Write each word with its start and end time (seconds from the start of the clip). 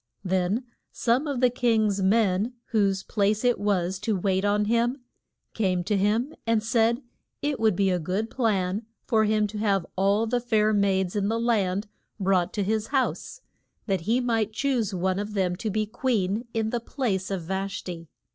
Then 0.23 0.65
some 0.91 1.27
of 1.27 1.41
the 1.41 1.51
king's 1.51 2.01
men, 2.01 2.53
whose 2.71 3.03
place 3.03 3.45
it 3.45 3.59
was 3.59 3.99
to 3.99 4.15
wait 4.17 4.43
on 4.43 4.65
him, 4.65 4.97
came 5.53 5.83
to 5.83 5.95
him 5.95 6.33
and 6.47 6.63
said 6.63 7.03
it 7.43 7.59
would 7.59 7.75
be 7.75 7.91
a 7.91 7.99
good 7.99 8.31
plan 8.31 8.87
for 9.05 9.25
him 9.25 9.45
to 9.45 9.59
have 9.59 9.85
all 9.95 10.25
the 10.25 10.41
fair 10.41 10.73
maids 10.73 11.15
in 11.15 11.27
the 11.27 11.39
land 11.39 11.87
brought 12.19 12.51
to 12.53 12.63
his 12.63 12.87
house, 12.87 13.41
that 13.85 14.01
he 14.09 14.19
might 14.19 14.51
choose 14.53 14.91
one 14.91 15.19
of 15.19 15.35
them 15.35 15.55
to 15.57 15.69
be 15.69 15.85
queen, 15.85 16.47
in 16.51 16.71
the 16.71 16.79
place 16.79 17.29
of 17.29 17.43
Vash 17.43 17.83
ti. 17.83 18.07